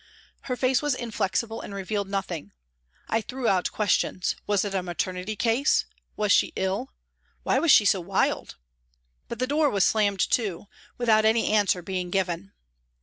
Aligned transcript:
Her 0.49 0.55
face 0.55 0.81
was 0.81 0.95
inflexible 0.95 1.61
and 1.61 1.75
revealed 1.75 2.09
nothing. 2.09 2.53
I 3.07 3.21
threw 3.21 3.47
out 3.47 3.71
questions," 3.71 4.35
Was 4.47 4.65
it 4.65 4.73
a 4.73 4.81
maternity 4.81 5.35
case?"" 5.35 5.85
Was 6.17 6.31
she 6.31 6.53
ill?"" 6.55 6.89
Why 7.43 7.59
was 7.59 7.69
she 7.71 7.85
so 7.85 8.01
wild?" 8.01 8.55
but 9.29 9.37
the 9.37 9.45
door 9.45 9.69
was 9.69 9.83
slammed 9.83 10.27
to 10.31 10.65
with 10.97 11.07
out 11.07 11.23
any 11.23 11.51
answer 11.51 11.83
being 11.83 12.09
given. 12.09 12.51